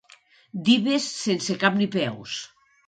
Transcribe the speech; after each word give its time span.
Dives 0.69 1.11
sense 1.19 1.59
cap 1.67 1.79
ni 1.81 1.91
peus. 1.99 2.45